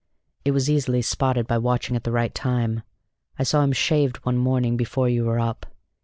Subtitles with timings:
[0.43, 2.81] It was easily spotted by watching at the right time.
[3.37, 5.67] I saw him shaved one morning before you were up!